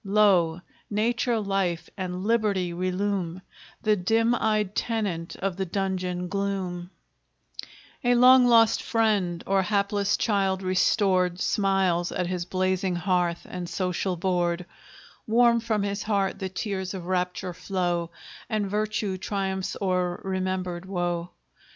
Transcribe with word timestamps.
Lo! 0.03 0.59
nature, 0.89 1.39
life, 1.39 1.87
and 1.95 2.23
liberty 2.25 2.73
relume 2.73 3.39
The 3.83 3.95
dim 3.97 4.33
eyed 4.33 4.73
tenant 4.75 5.35
of 5.35 5.57
the 5.57 5.65
dungeon 5.67 6.27
gloom; 6.27 6.89
A 8.03 8.15
long 8.15 8.47
lost 8.47 8.81
friend, 8.81 9.43
or 9.45 9.61
hapless 9.61 10.17
child 10.17 10.63
restored, 10.63 11.39
Smiles 11.39 12.11
at 12.11 12.25
his 12.25 12.45
blazing 12.45 12.95
hearth 12.95 13.45
and 13.47 13.69
social 13.69 14.17
board; 14.17 14.65
Warm 15.27 15.59
from 15.59 15.83
his 15.83 16.01
heart 16.01 16.39
the 16.39 16.49
tears 16.49 16.95
of 16.95 17.05
rapture 17.05 17.53
flow, 17.53 18.09
And 18.49 18.67
virtue 18.67 19.19
triumphs 19.19 19.77
o'er 19.79 20.19
remembered 20.23 20.87
woe. 20.87 21.29